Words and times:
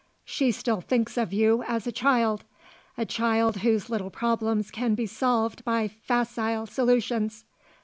She 0.25 0.51
still 0.51 0.81
thinks 0.81 1.15
of 1.15 1.31
you 1.31 1.61
as 1.67 1.85
a 1.85 1.91
child 1.91 2.43
a 2.97 3.05
child 3.05 3.57
whose 3.57 3.87
little 3.87 4.09
problems 4.09 4.71
can 4.71 4.95
be 4.95 5.05
solved 5.05 5.63
by 5.63 5.87
facile 5.89 6.65
solutions. 6.65 7.45